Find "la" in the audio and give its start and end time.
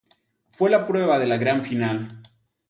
0.71-0.87, 1.27-1.37